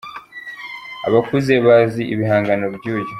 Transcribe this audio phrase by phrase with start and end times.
[1.07, 3.09] Abakuze bazi ibihangano byuyu